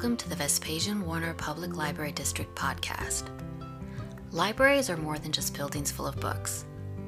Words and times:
welcome 0.00 0.16
to 0.16 0.30
the 0.30 0.36
Vespasian 0.36 1.04
Warner 1.04 1.34
Public 1.34 1.76
Library 1.76 2.12
District 2.12 2.54
podcast. 2.54 3.24
Libraries 4.32 4.88
are 4.88 4.96
more 4.96 5.18
than 5.18 5.30
just 5.30 5.54
buildings 5.54 5.90
full 5.90 6.06
of 6.06 6.18
books. 6.18 6.64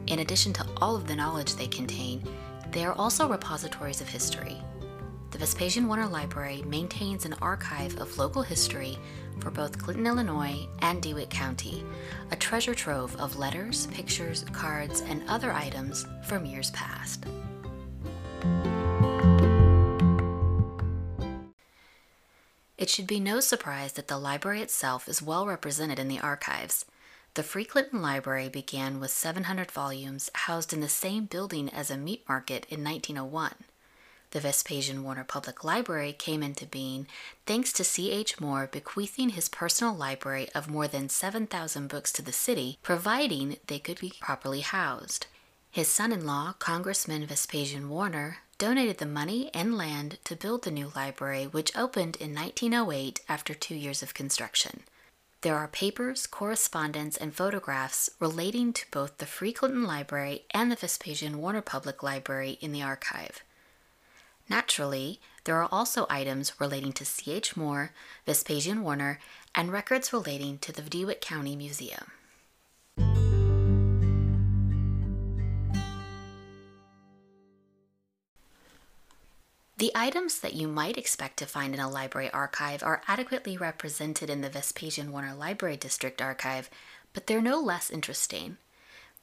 In 0.09 0.19
addition 0.19 0.53
to 0.53 0.67
all 0.77 0.95
of 0.95 1.07
the 1.07 1.17
knowledge 1.17 1.55
they 1.55 1.69
contain, 1.69 2.23
they 2.71 2.85
are 2.85 2.93
also 2.93 3.27
repositories 3.27 4.03
of 4.03 4.11
history. 4.11 4.61
The 5.31 5.39
Vespasian 5.39 5.89
Warner 5.89 6.07
Library 6.07 6.65
maintains 6.67 7.25
an 7.25 7.33
archive 7.41 7.99
of 7.99 8.19
local 8.19 8.43
history 8.43 8.99
for 9.41 9.51
both 9.51 9.79
Clinton, 9.79 10.07
Illinois 10.07 10.69
and 10.81 11.01
DeWitt 11.01 11.31
County, 11.31 11.87
a 12.31 12.37
treasure 12.37 12.75
trove 12.75 13.17
of 13.17 13.39
letters, 13.39 13.87
pictures, 13.87 14.45
cards, 14.53 15.01
and 15.01 15.23
other 15.29 15.51
items 15.53 16.05
from 16.25 16.45
years 16.45 16.71
past. 16.73 17.25
It 22.83 22.91
should 22.91 23.07
be 23.07 23.21
no 23.21 23.39
surprise 23.39 23.93
that 23.93 24.09
the 24.09 24.19
library 24.19 24.61
itself 24.61 25.09
is 25.09 25.23
well 25.23 25.47
represented 25.47 26.01
in 26.01 26.09
the 26.09 26.19
archives. 26.19 26.85
The 27.35 27.45
Free 27.45 27.65
Clinton 27.65 28.03
Library 28.03 28.49
began 28.49 28.99
with 28.99 29.13
700 29.13 29.71
volumes 29.71 30.31
housed 30.35 30.73
in 30.73 30.81
the 30.81 30.89
same 30.89 31.27
building 31.27 31.69
as 31.69 31.93
a 31.93 31.97
meat 31.97 32.25
market 32.29 32.67
in 32.69 32.83
1901. 32.83 33.55
The 34.33 34.41
Vespasian 34.41 35.05
Warner 35.05 35.23
Public 35.23 35.63
Library 35.63 36.13
came 36.13 36.43
into 36.43 36.67
being 36.67 37.07
thanks 37.47 37.73
to 37.75 37.85
C.H. 37.85 38.41
Moore 38.41 38.67
bequeathing 38.67 39.29
his 39.29 39.49
personal 39.49 39.95
library 39.95 40.49
of 40.53 40.69
more 40.69 40.89
than 40.89 41.09
7,000 41.09 41.87
books 41.87 42.11
to 42.11 42.23
the 42.23 42.33
city, 42.33 42.79
providing 42.83 43.59
they 43.69 43.79
could 43.79 44.01
be 44.01 44.15
properly 44.21 44.63
housed. 44.63 45.29
His 45.71 45.87
son 45.87 46.11
in 46.11 46.27
law, 46.27 46.55
Congressman 46.59 47.27
Vespasian 47.27 47.89
Warner, 47.89 48.39
donated 48.59 48.99
the 48.99 49.07
money 49.07 49.51
and 49.53 49.77
land 49.77 50.19
to 50.25 50.37
build 50.37 50.63
the 50.63 50.71
new 50.71 50.93
library, 50.95 51.47
which 51.47 51.77
opened 51.77 52.17
in 52.17 52.35
1908 52.35 53.21
after 53.29 53.55
two 53.55 53.75
years 53.75 54.03
of 54.03 54.15
construction. 54.15 54.83
There 55.43 55.57
are 55.57 55.67
papers, 55.67 56.29
correspondence, 56.29 57.17
and 57.17 57.35
photographs 57.35 58.09
relating 58.21 58.73
to 58.75 58.87
both 58.93 59.19
the 59.19 59.27
Free 59.27 59.53
Clinton 59.53 59.85
Library 59.85 60.45
and 60.53 60.71
the 60.71 60.77
Vespasian 60.77 61.39
Warner 61.39 61.63
Public 61.63 62.03
Library 62.03 62.59
in 62.61 62.71
the 62.71 62.83
archive. 62.83 63.43
Naturally, 64.49 65.21
there 65.45 65.57
are 65.57 65.69
also 65.73 66.07
items 66.09 66.53
relating 66.61 66.93
to 66.93 67.05
C.H. 67.05 67.57
Moore, 67.57 67.91
Vespasian 68.27 68.83
Warner, 68.83 69.19
and 69.55 69.73
records 69.73 70.13
relating 70.13 70.59
to 70.59 70.73
the 70.73 70.83
DeWitt 70.83 71.21
County 71.21 71.57
Museum. 71.57 72.13
The 79.83 79.91
items 79.97 80.39
that 80.39 80.55
you 80.55 80.69
might 80.69 80.97
expect 80.97 81.39
to 81.39 81.45
find 81.45 81.75
in 81.75 81.81
a 81.81 81.91
library 81.91 82.31
archive 82.31 82.85
are 82.85 83.03
adequately 83.09 83.57
represented 83.57 84.31
in 84.31 84.41
the 84.41 84.49
Vespasian 84.49 85.11
Warner 85.11 85.35
Library 85.35 85.77
District 85.77 86.23
archive, 86.23 86.71
but 87.13 87.27
they're 87.27 87.43
no 87.43 87.59
less 87.59 87.91
interesting. 87.91 88.59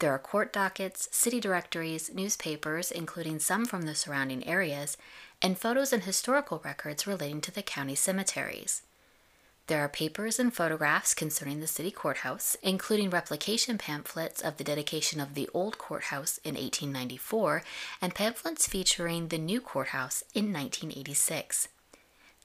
There 0.00 0.12
are 0.12 0.18
court 0.18 0.52
dockets, 0.52 1.08
city 1.12 1.40
directories, 1.40 2.12
newspapers, 2.12 2.90
including 2.90 3.38
some 3.38 3.64
from 3.64 3.86
the 3.86 3.94
surrounding 3.94 4.46
areas, 4.46 4.98
and 5.40 5.56
photos 5.56 5.94
and 5.94 6.02
historical 6.02 6.60
records 6.62 7.06
relating 7.06 7.40
to 7.40 7.50
the 7.50 7.62
county 7.62 7.94
cemeteries. 7.94 8.82
There 9.70 9.84
are 9.84 9.88
papers 9.88 10.40
and 10.40 10.52
photographs 10.52 11.14
concerning 11.14 11.60
the 11.60 11.68
city 11.68 11.92
courthouse, 11.92 12.56
including 12.60 13.08
replication 13.08 13.78
pamphlets 13.78 14.40
of 14.40 14.56
the 14.56 14.64
dedication 14.64 15.20
of 15.20 15.34
the 15.34 15.48
old 15.54 15.78
courthouse 15.78 16.38
in 16.38 16.56
1894 16.56 17.62
and 18.02 18.12
pamphlets 18.12 18.66
featuring 18.66 19.28
the 19.28 19.38
new 19.38 19.60
courthouse 19.60 20.24
in 20.34 20.52
1986. 20.52 21.68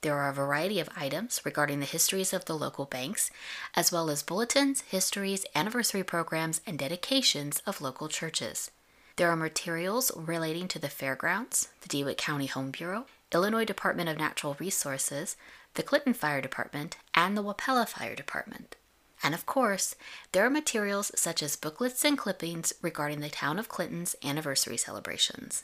There 0.02 0.16
are 0.16 0.30
a 0.30 0.34
variety 0.36 0.80
of 0.80 0.88
items 0.96 1.42
regarding 1.44 1.80
the 1.80 1.88
histories 1.88 2.32
of 2.32 2.46
the 2.46 2.56
local 2.56 2.86
banks, 2.86 3.32
as 3.74 3.92
well 3.92 4.12
as 4.12 4.22
bulletins, 4.22 4.82
histories, 4.82 5.48
anniversary 5.56 6.04
programs, 6.04 6.62
and 6.68 6.78
dedications 6.78 7.60
of 7.66 7.82
local 7.82 8.08
churches. 8.08 8.70
There 9.16 9.32
are 9.32 9.36
materials 9.36 10.12
relating 10.16 10.68
to 10.68 10.78
the 10.78 10.90
fairgrounds, 10.90 11.70
the 11.82 11.90
DeWitt 11.90 12.20
County 12.20 12.46
Home 12.46 12.70
Bureau, 12.70 13.08
Illinois 13.34 13.66
Department 13.66 14.10
of 14.10 14.18
Natural 14.20 14.56
Resources, 14.60 15.36
the 15.76 15.84
Clinton 15.84 16.14
Fire 16.14 16.42
Department, 16.42 16.98
and 17.14 17.38
the 17.38 17.44
Wapella 17.44 17.88
Fire 17.88 18.16
Department. 18.16 18.76
And 19.22 19.34
of 19.34 19.46
course, 19.46 19.96
there 20.32 20.46
are 20.46 20.50
materials 20.50 21.12
such 21.16 21.44
as 21.44 21.56
booklets 21.56 22.04
and 22.04 22.18
clippings 22.18 22.74
regarding 22.82 23.22
the 23.22 23.30
town 23.30 23.60
of 23.60 23.70
Clinton's 23.70 24.16
anniversary 24.24 24.78
celebrations. 24.78 25.64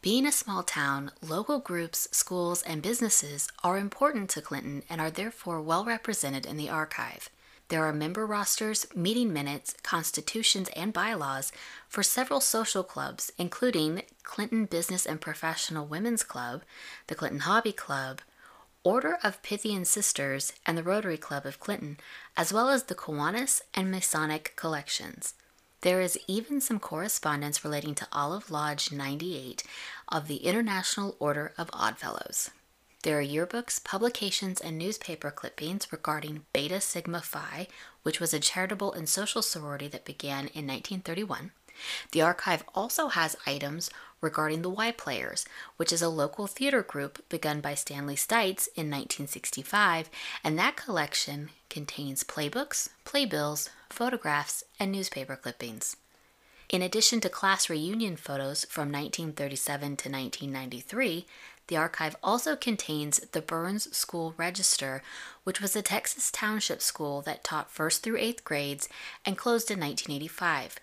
Being 0.00 0.26
a 0.26 0.32
small 0.32 0.64
town, 0.64 1.12
local 1.20 1.60
groups, 1.60 2.08
schools, 2.10 2.62
and 2.62 2.82
businesses 2.82 3.48
are 3.62 3.78
important 3.78 4.30
to 4.30 4.42
Clinton 4.42 4.82
and 4.90 5.00
are 5.00 5.12
therefore 5.12 5.60
well 5.60 5.84
represented 5.84 6.44
in 6.44 6.56
the 6.56 6.68
archive. 6.68 7.30
There 7.72 7.86
are 7.86 7.92
member 7.94 8.26
rosters, 8.26 8.86
meeting 8.94 9.32
minutes, 9.32 9.74
constitutions, 9.82 10.68
and 10.76 10.92
bylaws 10.92 11.52
for 11.88 12.02
several 12.02 12.42
social 12.42 12.84
clubs, 12.84 13.32
including 13.38 14.02
Clinton 14.22 14.66
Business 14.66 15.06
and 15.06 15.18
Professional 15.18 15.86
Women's 15.86 16.22
Club, 16.22 16.64
the 17.06 17.14
Clinton 17.14 17.40
Hobby 17.40 17.72
Club, 17.72 18.20
Order 18.84 19.16
of 19.24 19.42
Pythian 19.42 19.86
Sisters, 19.86 20.52
and 20.66 20.76
the 20.76 20.82
Rotary 20.82 21.16
Club 21.16 21.46
of 21.46 21.60
Clinton, 21.60 21.96
as 22.36 22.52
well 22.52 22.68
as 22.68 22.82
the 22.82 22.94
Kiwanis 22.94 23.62
and 23.72 23.90
Masonic 23.90 24.52
collections. 24.54 25.32
There 25.80 26.02
is 26.02 26.18
even 26.28 26.60
some 26.60 26.78
correspondence 26.78 27.64
relating 27.64 27.94
to 27.94 28.08
Olive 28.12 28.50
Lodge 28.50 28.92
98 28.92 29.62
of 30.08 30.28
the 30.28 30.44
International 30.44 31.16
Order 31.18 31.54
of 31.56 31.70
Oddfellows. 31.72 32.50
There 33.02 33.18
are 33.18 33.24
yearbooks, 33.24 33.82
publications, 33.82 34.60
and 34.60 34.78
newspaper 34.78 35.32
clippings 35.32 35.90
regarding 35.90 36.46
Beta 36.52 36.80
Sigma 36.80 37.20
Phi, 37.20 37.66
which 38.04 38.20
was 38.20 38.32
a 38.32 38.38
charitable 38.38 38.92
and 38.92 39.08
social 39.08 39.42
sorority 39.42 39.88
that 39.88 40.04
began 40.04 40.46
in 40.54 40.68
1931. 40.68 41.50
The 42.12 42.22
archive 42.22 42.62
also 42.76 43.08
has 43.08 43.34
items 43.44 43.90
regarding 44.20 44.62
the 44.62 44.70
Y 44.70 44.92
Players, 44.92 45.44
which 45.78 45.92
is 45.92 46.00
a 46.00 46.08
local 46.08 46.46
theater 46.46 46.82
group 46.82 47.28
begun 47.28 47.60
by 47.60 47.74
Stanley 47.74 48.14
Stites 48.14 48.68
in 48.76 48.88
1965, 48.88 50.08
and 50.44 50.56
that 50.56 50.76
collection 50.76 51.50
contains 51.68 52.22
playbooks, 52.22 52.90
playbills, 53.04 53.68
photographs, 53.90 54.62
and 54.78 54.92
newspaper 54.92 55.34
clippings. 55.34 55.96
In 56.72 56.80
addition 56.80 57.20
to 57.20 57.28
class 57.28 57.68
reunion 57.68 58.16
photos 58.16 58.64
from 58.64 58.90
1937 58.90 59.80
to 59.80 60.08
1993, 60.08 61.26
the 61.66 61.76
archive 61.76 62.16
also 62.22 62.56
contains 62.56 63.20
the 63.32 63.42
Burns 63.42 63.94
School 63.94 64.32
Register, 64.38 65.02
which 65.44 65.60
was 65.60 65.76
a 65.76 65.82
Texas 65.82 66.30
township 66.30 66.80
school 66.80 67.20
that 67.22 67.44
taught 67.44 67.70
first 67.70 68.02
through 68.02 68.16
eighth 68.16 68.42
grades 68.42 68.88
and 69.26 69.36
closed 69.36 69.70
in 69.70 69.78
1985. 69.80 70.80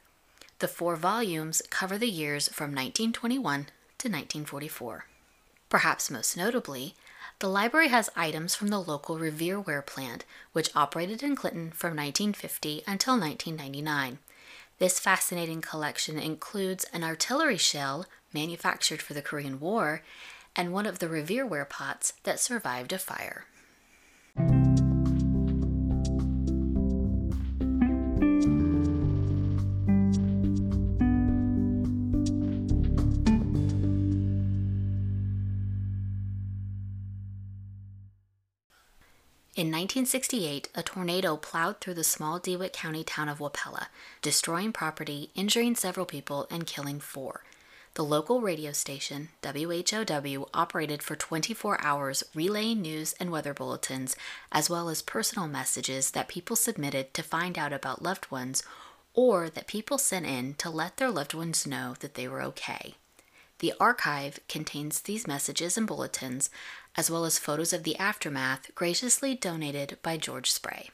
The 0.59 0.67
four 0.67 0.95
volumes 0.95 1.63
cover 1.71 1.97
the 1.97 2.07
years 2.07 2.49
from 2.49 2.69
1921 2.69 3.41
to 3.41 4.07
1944. 4.07 5.05
Perhaps 5.69 6.11
most 6.11 6.37
notably, 6.37 6.93
the 7.39 7.49
library 7.49 7.87
has 7.87 8.11
items 8.15 8.53
from 8.53 8.67
the 8.67 8.79
local 8.79 9.17
Revere 9.17 9.59
Ware 9.59 9.81
plant, 9.81 10.23
which 10.53 10.75
operated 10.75 11.23
in 11.23 11.35
Clinton 11.35 11.71
from 11.71 11.95
1950 11.95 12.83
until 12.85 13.19
1999. 13.19 14.19
This 14.79 14.97
fascinating 14.97 15.59
collection 15.59 16.17
includes 16.17 16.85
an 16.93 17.03
artillery 17.03 17.57
shell 17.57 18.05
manufactured 18.33 19.01
for 19.01 19.13
the 19.13 19.21
Korean 19.21 19.59
War 19.59 20.03
and 20.55 20.71
one 20.71 20.85
of 20.85 20.99
the 20.99 21.07
Revereware 21.07 21.67
pots 21.67 22.13
that 22.23 22.39
survived 22.39 22.93
a 22.93 22.97
fire. 22.97 23.45
1968, 39.79 40.67
a 40.75 40.83
tornado 40.83 41.37
plowed 41.37 41.79
through 41.79 41.93
the 41.93 42.03
small 42.03 42.37
DeWitt 42.37 42.73
County 42.73 43.01
town 43.01 43.29
of 43.29 43.39
Wapella, 43.39 43.87
destroying 44.21 44.73
property, 44.73 45.31
injuring 45.35 45.73
several 45.73 46.05
people, 46.05 46.47
and 46.51 46.67
killing 46.67 46.99
four. 46.99 47.45
The 47.93 48.03
local 48.03 48.41
radio 48.41 48.73
station, 48.73 49.29
WHOW, 49.41 50.49
operated 50.53 51.01
for 51.01 51.15
24 51.15 51.81
hours 51.81 52.25
relaying 52.35 52.81
news 52.81 53.15
and 53.21 53.31
weather 53.31 53.53
bulletins, 53.53 54.17
as 54.51 54.69
well 54.69 54.89
as 54.89 55.01
personal 55.01 55.47
messages 55.47 56.11
that 56.11 56.27
people 56.27 56.57
submitted 56.57 57.13
to 57.13 57.23
find 57.23 57.57
out 57.57 57.71
about 57.71 58.03
loved 58.03 58.29
ones 58.29 58.63
or 59.13 59.49
that 59.49 59.65
people 59.67 59.97
sent 59.97 60.25
in 60.25 60.55
to 60.55 60.69
let 60.69 60.97
their 60.97 61.09
loved 61.09 61.33
ones 61.33 61.65
know 61.65 61.95
that 62.01 62.15
they 62.15 62.27
were 62.27 62.41
okay. 62.41 62.95
The 63.59 63.73
archive 63.79 64.39
contains 64.47 65.01
these 65.01 65.27
messages 65.27 65.77
and 65.77 65.85
bulletins, 65.85 66.49
as 66.95 67.11
well 67.11 67.25
as 67.25 67.37
photos 67.37 67.73
of 67.73 67.83
the 67.83 67.97
aftermath 67.97 68.73
graciously 68.73 69.35
donated 69.35 69.97
by 70.01 70.15
George 70.15 70.49
Spray. 70.49 70.89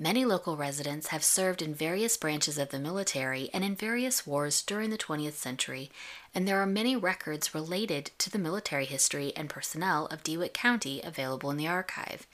Many 0.00 0.24
local 0.24 0.56
residents 0.56 1.08
have 1.08 1.24
served 1.24 1.60
in 1.60 1.74
various 1.74 2.16
branches 2.16 2.56
of 2.56 2.68
the 2.68 2.78
military 2.78 3.50
and 3.52 3.64
in 3.64 3.74
various 3.74 4.24
wars 4.24 4.62
during 4.62 4.90
the 4.90 4.96
20th 4.96 5.32
century, 5.32 5.90
and 6.32 6.46
there 6.46 6.60
are 6.60 6.66
many 6.66 6.94
records 6.94 7.52
related 7.52 8.12
to 8.18 8.30
the 8.30 8.38
military 8.38 8.84
history 8.84 9.32
and 9.34 9.50
personnel 9.50 10.06
of 10.06 10.22
DeWitt 10.22 10.54
County 10.54 11.00
available 11.02 11.50
in 11.50 11.56
the 11.56 11.66
archive. 11.66 12.28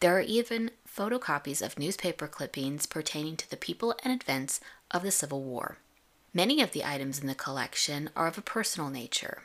There 0.00 0.18
are 0.18 0.20
even 0.20 0.70
photocopies 0.88 1.62
of 1.62 1.78
newspaper 1.78 2.26
clippings 2.26 2.86
pertaining 2.86 3.36
to 3.36 3.50
the 3.50 3.56
people 3.56 3.94
and 4.02 4.22
events 4.22 4.60
of 4.90 5.02
the 5.02 5.10
Civil 5.10 5.42
War. 5.42 5.78
Many 6.34 6.60
of 6.62 6.72
the 6.72 6.84
items 6.84 7.18
in 7.18 7.26
the 7.26 7.34
collection 7.34 8.10
are 8.14 8.26
of 8.26 8.38
a 8.38 8.42
personal 8.42 8.90
nature. 8.90 9.42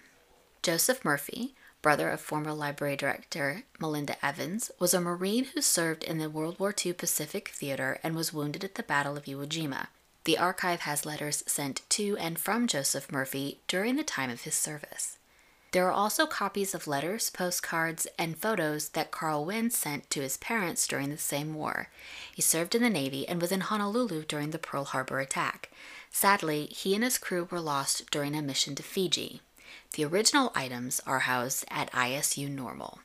Joseph 0.62 1.04
Murphy, 1.04 1.56
brother 1.82 2.10
of 2.10 2.22
former 2.22 2.54
library 2.54 2.96
director 2.96 3.64
Melinda 3.80 4.16
Evans, 4.26 4.72
was 4.80 4.94
a 4.94 5.02
Marine 5.02 5.46
who 5.46 5.62
served 5.62 6.04
in 6.04 6.18
the 6.18 6.30
World 6.30 6.60
War 6.60 6.74
II 6.74 6.94
Pacific 6.94 7.50
Theater 7.50 8.00
and 8.04 8.16
was 8.16 8.34
wounded 8.34 8.64
at 8.64 8.76
the 8.76 8.84
Battle 8.84 9.18
of 9.18 9.26
Iwo 9.26 9.46
Jima. 9.48 9.88
The 10.26 10.38
archive 10.38 10.82
has 10.82 11.06
letters 11.06 11.44
sent 11.46 11.82
to 11.90 12.18
and 12.18 12.40
from 12.40 12.68
Joseph 12.68 13.12
Murphy 13.12 13.60
during 13.68 13.98
the 13.98 14.04
time 14.04 14.30
of 14.30 14.42
his 14.42 14.56
service. 14.56 15.18
There 15.74 15.88
are 15.88 15.92
also 15.92 16.28
copies 16.28 16.76
of 16.76 16.86
letters, 16.86 17.32
postcards, 17.32 18.06
and 18.20 18.38
photos 18.38 18.90
that 18.90 19.10
Carl 19.10 19.44
Wynn 19.44 19.72
sent 19.72 20.08
to 20.12 20.22
his 20.22 20.38
parents 20.38 20.86
during 20.86 21.10
the 21.10 21.18
same 21.18 21.56
war. 21.56 21.90
He 22.32 22.44
served 22.44 22.76
in 22.76 22.84
the 22.84 22.92
Navy 22.92 23.28
and 23.28 23.42
was 23.42 23.52
in 23.52 23.62
Honolulu 23.62 24.26
during 24.26 24.52
the 24.52 24.60
Pearl 24.60 24.86
Harbor 24.86 25.20
attack. 25.20 25.72
Sadly, 26.12 26.68
he 26.68 26.94
and 26.94 27.04
his 27.04 27.18
crew 27.18 27.48
were 27.50 27.60
lost 27.60 28.12
during 28.12 28.36
a 28.36 28.44
mission 28.44 28.76
to 28.76 28.84
Fiji. 28.84 29.42
The 29.94 30.06
original 30.06 30.52
items 30.54 31.02
are 31.08 31.22
housed 31.22 31.66
at 31.72 31.92
ISU 31.92 32.48
Normal. 32.48 33.00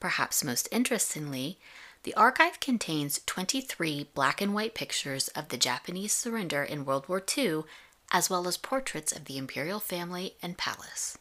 Perhaps 0.00 0.42
most 0.42 0.68
interestingly, 0.72 1.60
the 2.02 2.14
archive 2.14 2.58
contains 2.58 3.20
23 3.26 4.08
black 4.12 4.40
and 4.40 4.52
white 4.52 4.74
pictures 4.74 5.28
of 5.28 5.50
the 5.50 5.56
Japanese 5.56 6.14
surrender 6.14 6.64
in 6.64 6.84
World 6.84 7.08
War 7.08 7.22
II, 7.38 7.62
as 8.10 8.28
well 8.28 8.48
as 8.48 8.56
portraits 8.56 9.12
of 9.12 9.26
the 9.26 9.38
imperial 9.38 9.78
family 9.78 10.34
and 10.42 10.58
palace. 10.58 11.16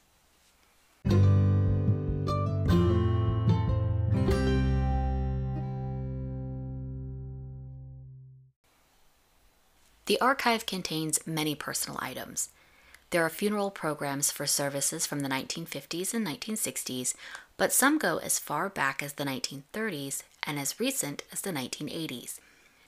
The 10.08 10.20
archive 10.22 10.66
contains 10.66 11.20
many 11.28 11.54
personal 11.54 12.00
items. 12.02 12.50
There 13.10 13.26
are 13.26 13.30
funeral 13.30 13.72
programs 13.72 14.32
for 14.32 14.46
services 14.46 15.06
from 15.06 15.20
the 15.20 15.28
1950s 15.28 16.14
and 16.14 16.26
1960s, 16.26 17.14
but 17.58 17.74
some 17.74 17.98
go 17.98 18.18
as 18.18 18.40
far 18.40 18.70
back 18.70 19.04
as 19.04 19.14
the 19.14 19.26
1930s 19.26 20.24
and 20.44 20.58
as 20.58 20.80
recent 20.80 21.24
as 21.34 21.42
the 21.42 21.52
1980s. 21.52 22.40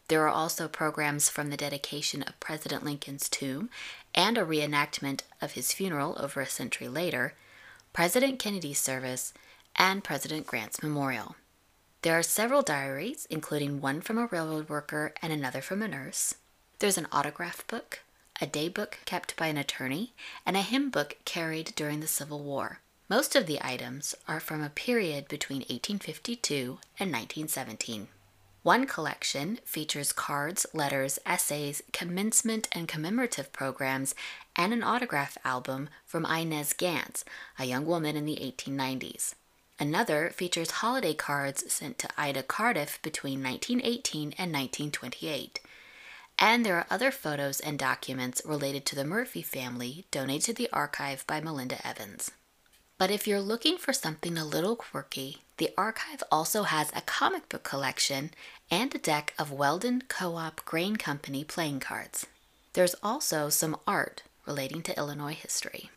There 0.07 0.23
are 0.23 0.29
also 0.29 0.69
programs 0.69 1.29
from 1.29 1.49
the 1.49 1.57
dedication 1.57 2.23
of 2.23 2.39
President 2.39 2.85
Lincoln's 2.85 3.27
tomb 3.27 3.69
and 4.15 4.37
a 4.37 4.45
reenactment 4.45 5.21
of 5.41 5.51
his 5.51 5.73
funeral 5.73 6.15
over 6.17 6.39
a 6.39 6.47
century 6.47 6.87
later, 6.87 7.33
President 7.91 8.39
Kennedy's 8.39 8.79
service, 8.79 9.33
and 9.75 10.05
President 10.05 10.47
Grant's 10.47 10.81
memorial. 10.81 11.35
There 12.01 12.17
are 12.17 12.23
several 12.23 12.61
diaries, 12.61 13.27
including 13.29 13.81
one 13.81 13.99
from 13.99 14.17
a 14.17 14.27
railroad 14.27 14.69
worker 14.69 15.13
and 15.21 15.33
another 15.33 15.61
from 15.61 15.81
a 15.81 15.87
nurse. 15.89 16.35
There's 16.79 16.97
an 16.97 17.07
autograph 17.11 17.67
book, 17.67 17.99
a 18.41 18.47
daybook 18.47 18.99
kept 19.03 19.35
by 19.35 19.47
an 19.47 19.57
attorney, 19.57 20.13
and 20.45 20.55
a 20.55 20.61
hymn 20.61 20.89
book 20.89 21.17
carried 21.25 21.73
during 21.75 21.99
the 21.99 22.07
Civil 22.07 22.39
War. 22.41 22.79
Most 23.09 23.35
of 23.35 23.47
the 23.47 23.59
items 23.61 24.15
are 24.29 24.39
from 24.39 24.63
a 24.63 24.69
period 24.69 25.27
between 25.27 25.59
1852 25.59 26.79
and 26.97 27.11
1917. 27.11 28.07
One 28.63 28.87
collection 28.87 29.59
features 29.65 30.13
cards, 30.13 30.65
letters, 30.73 31.19
essays, 31.25 31.81
commencement 31.91 32.69
and 32.71 32.87
commemorative 32.87 33.51
programs, 33.51 34.15
and 34.55 34.71
an 34.71 34.81
autograph 34.81 35.37
album 35.43 35.89
from 36.05 36.25
Inez 36.25 36.71
Gantz, 36.71 37.25
a 37.57 37.65
young 37.65 37.85
woman 37.85 38.15
in 38.15 38.23
the 38.23 38.37
1890s. 38.37 39.35
Another 39.81 40.29
features 40.29 40.71
holiday 40.71 41.13
cards 41.13 41.71
sent 41.71 41.99
to 41.99 42.09
Ida 42.17 42.43
Cardiff 42.43 43.01
between 43.01 43.43
1918 43.43 44.33
and 44.37 44.53
1928. 44.53 45.59
And 46.39 46.65
there 46.65 46.77
are 46.77 46.87
other 46.89 47.11
photos 47.11 47.59
and 47.59 47.77
documents 47.77 48.41
related 48.45 48.85
to 48.87 48.95
the 48.95 49.03
Murphy 49.03 49.41
family 49.41 50.05
donated 50.09 50.45
to 50.45 50.53
the 50.53 50.69
archive 50.71 51.27
by 51.27 51.41
Melinda 51.41 51.85
Evans. 51.85 52.31
But 52.97 53.11
if 53.11 53.27
you're 53.27 53.41
looking 53.41 53.77
for 53.77 53.91
something 53.91 54.37
a 54.37 54.45
little 54.45 54.77
quirky, 54.77 55.41
the 55.57 55.71
archive 55.77 56.23
also 56.31 56.63
has 56.63 56.91
a 56.95 57.01
comic 57.01 57.49
book 57.49 57.63
collection 57.63 58.31
and 58.71 58.95
a 58.95 58.97
deck 58.97 59.33
of 59.37 59.51
Weldon 59.51 60.03
Co 60.07 60.35
op 60.35 60.63
Grain 60.63 60.95
Company 60.95 61.43
playing 61.43 61.81
cards. 61.81 62.25
There's 62.73 62.95
also 63.03 63.49
some 63.49 63.77
art 63.85 64.23
relating 64.45 64.81
to 64.83 64.97
Illinois 64.97 65.33
history. 65.33 65.89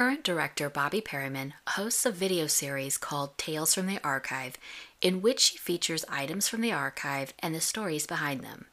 Current 0.00 0.24
director 0.24 0.70
Bobby 0.70 1.02
Perryman 1.02 1.52
hosts 1.68 2.06
a 2.06 2.10
video 2.10 2.46
series 2.46 2.96
called 2.96 3.36
Tales 3.36 3.74
from 3.74 3.86
the 3.86 4.00
Archive, 4.02 4.56
in 5.02 5.20
which 5.20 5.40
she 5.40 5.58
features 5.58 6.06
items 6.08 6.48
from 6.48 6.62
the 6.62 6.72
archive 6.72 7.34
and 7.40 7.54
the 7.54 7.60
stories 7.60 8.06
behind 8.06 8.40
them. 8.40 8.64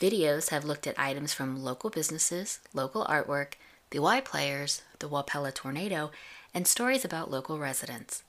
Videos 0.00 0.48
have 0.48 0.64
looked 0.64 0.88
at 0.88 0.98
items 0.98 1.32
from 1.32 1.62
local 1.62 1.88
businesses, 1.88 2.58
local 2.74 3.04
artwork, 3.04 3.52
the 3.90 4.00
Y 4.00 4.20
Players, 4.20 4.82
the 4.98 5.08
Wapella 5.08 5.54
tornado, 5.54 6.10
and 6.52 6.66
stories 6.66 7.04
about 7.04 7.30
local 7.30 7.60
residents. 7.60 8.24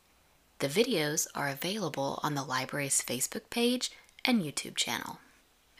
The 0.59 0.67
videos 0.67 1.25
are 1.33 1.49
available 1.49 2.19
on 2.21 2.35
the 2.35 2.43
library's 2.43 3.01
Facebook 3.01 3.49
page 3.49 3.89
and 4.23 4.43
YouTube 4.43 4.75
channel. 4.75 5.17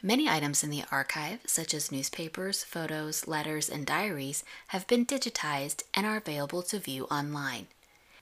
Many 0.02 0.28
items 0.28 0.62
in 0.62 0.70
the 0.70 0.84
archive, 0.92 1.40
such 1.44 1.74
as 1.74 1.90
newspapers, 1.90 2.62
photos, 2.62 3.26
letters, 3.26 3.68
and 3.68 3.84
diaries, 3.84 4.44
have 4.68 4.86
been 4.86 5.04
digitized 5.04 5.82
and 5.92 6.06
are 6.06 6.16
available 6.16 6.62
to 6.62 6.78
view 6.78 7.06
online. 7.06 7.66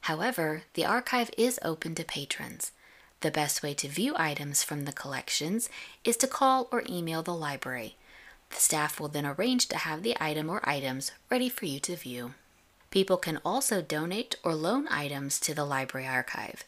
However, 0.02 0.62
the 0.72 0.86
archive 0.86 1.30
is 1.36 1.60
open 1.62 1.94
to 1.96 2.04
patrons. 2.04 2.72
The 3.20 3.30
best 3.30 3.62
way 3.62 3.74
to 3.74 3.88
view 3.88 4.14
items 4.16 4.62
from 4.62 4.86
the 4.86 4.92
collections 4.92 5.68
is 6.02 6.16
to 6.18 6.26
call 6.26 6.66
or 6.72 6.82
email 6.88 7.22
the 7.22 7.34
library. 7.34 7.96
The 8.48 8.56
staff 8.56 8.98
will 8.98 9.08
then 9.08 9.26
arrange 9.26 9.68
to 9.68 9.76
have 9.76 10.02
the 10.02 10.16
item 10.18 10.48
or 10.48 10.66
items 10.66 11.12
ready 11.28 11.50
for 11.50 11.66
you 11.66 11.78
to 11.80 11.96
view. 11.96 12.32
People 12.90 13.18
can 13.18 13.38
also 13.44 13.82
donate 13.82 14.36
or 14.42 14.54
loan 14.54 14.88
items 14.88 15.38
to 15.40 15.52
the 15.52 15.66
library 15.66 16.06
archive. 16.06 16.64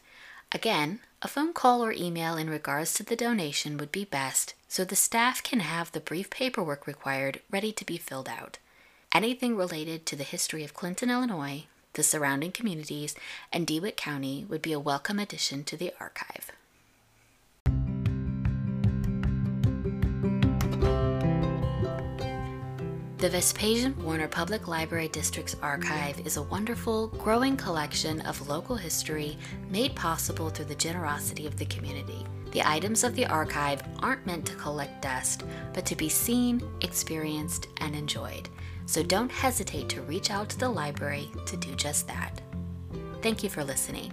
Again, 0.51 0.99
a 1.23 1.27
phone 1.27 1.53
call 1.53 1.83
or 1.83 1.93
email 1.93 2.37
in 2.37 2.49
regards 2.49 2.93
to 2.95 3.03
the 3.03 3.15
donation 3.15 3.77
would 3.77 3.91
be 3.91 4.05
best 4.05 4.53
so 4.69 4.85
the 4.85 4.95
staff 4.95 5.41
can 5.41 5.61
have 5.61 5.91
the 5.91 5.99
brief 5.99 6.29
paperwork 6.29 6.85
required 6.85 7.41
ready 7.49 7.71
to 7.71 7.83
be 7.83 7.97
filled 7.97 8.29
out. 8.29 8.59
Anything 9.11 9.57
related 9.57 10.05
to 10.05 10.15
the 10.15 10.23
history 10.23 10.63
of 10.63 10.75
Clinton, 10.75 11.09
Illinois, 11.09 11.65
the 11.93 12.03
surrounding 12.03 12.51
communities, 12.51 13.15
and 13.51 13.65
DeWitt 13.65 13.97
County 13.97 14.45
would 14.47 14.61
be 14.61 14.71
a 14.71 14.79
welcome 14.79 15.17
addition 15.17 15.63
to 15.63 15.75
the 15.75 15.91
archive. 15.99 16.51
The 23.17 23.29
Vespasian 23.29 24.01
Warner 24.01 24.27
Public 24.27 24.67
Library 24.67 25.09
District's 25.09 25.55
archive 25.63 26.25
is 26.25 26.37
a 26.37 26.43
wonderful, 26.43 27.07
growing 27.07 27.57
collection 27.57 28.21
of 28.21 28.47
local 28.47 28.77
history 28.77 29.35
made 29.69 29.95
possible 29.95 30.51
through 30.51 30.65
the 30.65 30.75
generosity 30.75 31.47
of 31.47 31.57
the 31.57 31.65
community. 31.65 32.25
The 32.51 32.67
items 32.67 33.03
of 33.03 33.15
the 33.15 33.27
archive 33.27 33.83
aren't 33.99 34.25
meant 34.25 34.45
to 34.47 34.55
collect 34.55 35.01
dust, 35.01 35.43
but 35.73 35.85
to 35.85 35.95
be 35.95 36.09
seen, 36.09 36.61
experienced, 36.81 37.67
and 37.77 37.95
enjoyed. 37.95 38.49
So 38.85 39.03
don't 39.03 39.31
hesitate 39.31 39.87
to 39.89 40.01
reach 40.01 40.31
out 40.31 40.49
to 40.49 40.57
the 40.57 40.69
library 40.69 41.29
to 41.45 41.57
do 41.57 41.75
just 41.75 42.07
that. 42.07 42.41
Thank 43.21 43.43
you 43.43 43.49
for 43.49 43.63
listening. 43.63 44.11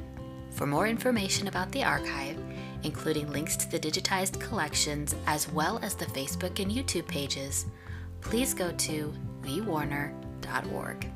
For 0.50 0.66
more 0.66 0.86
information 0.86 1.48
about 1.48 1.72
the 1.72 1.84
archive, 1.84 2.38
including 2.82 3.30
links 3.30 3.56
to 3.56 3.70
the 3.70 3.80
digitized 3.80 4.40
collections 4.40 5.14
as 5.26 5.50
well 5.50 5.78
as 5.82 5.94
the 5.94 6.06
Facebook 6.06 6.60
and 6.60 6.70
YouTube 6.70 7.06
pages, 7.06 7.66
please 8.20 8.52
go 8.52 8.70
to 8.72 9.14
thewarner.org. 9.42 11.15